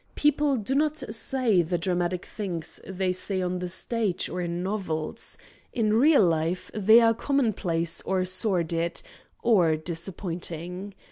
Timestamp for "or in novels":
4.29-5.37